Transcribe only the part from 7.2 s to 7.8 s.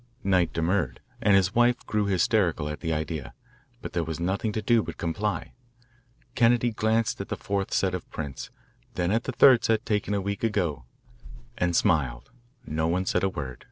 at the fourth